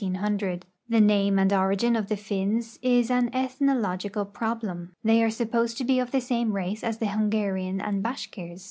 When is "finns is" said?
2.17-3.11